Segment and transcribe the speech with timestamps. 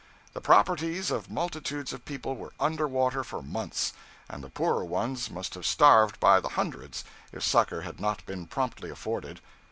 [0.33, 3.93] The properties of multitudes of people were under water for months,
[4.27, 6.97] and the poorer ones must have starved by the hundred
[7.31, 9.41] if succor had not been promptly afforded.